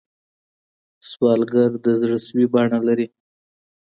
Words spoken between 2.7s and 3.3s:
لري